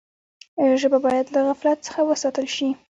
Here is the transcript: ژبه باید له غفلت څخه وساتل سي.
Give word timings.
ژبه 0.81 0.99
باید 1.05 1.27
له 1.33 1.39
غفلت 1.47 1.79
څخه 1.87 1.99
وساتل 2.05 2.47
سي. 2.55 2.69